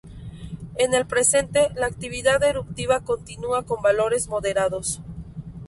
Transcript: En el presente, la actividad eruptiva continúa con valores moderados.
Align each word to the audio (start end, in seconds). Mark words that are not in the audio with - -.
En 0.77 0.95
el 0.95 1.05
presente, 1.05 1.69
la 1.75 1.85
actividad 1.85 2.41
eruptiva 2.43 3.01
continúa 3.01 3.65
con 3.67 3.83
valores 3.83 4.29
moderados. 4.29 4.99